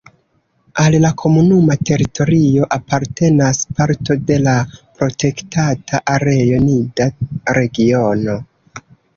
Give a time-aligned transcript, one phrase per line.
[0.83, 4.55] Al la komunuma teritorio apartenas parto de la
[5.03, 8.41] protektata areo Nida-Regiono.